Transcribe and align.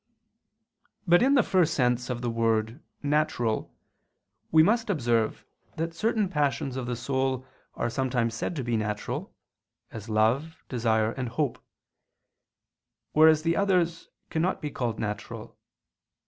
But 1.07 1.21
in 1.21 1.35
the 1.35 1.43
first 1.43 1.75
sense 1.75 2.09
of 2.09 2.23
the 2.23 2.29
word 2.31 2.81
"natural," 3.03 3.71
we 4.51 4.63
must 4.63 4.89
observe 4.89 5.45
that 5.75 5.93
certain 5.93 6.27
passions 6.27 6.75
of 6.75 6.87
the 6.87 6.95
soul 6.95 7.45
are 7.75 7.87
sometimes 7.87 8.33
said 8.33 8.55
to 8.55 8.63
be 8.63 8.75
natural, 8.75 9.31
as 9.91 10.09
love, 10.09 10.63
desire, 10.69 11.11
and 11.11 11.29
hope; 11.29 11.63
whereas 13.11 13.43
the 13.43 13.55
others 13.55 14.09
cannot 14.31 14.59
be 14.59 14.71
called 14.71 14.97
natural. 14.99 15.55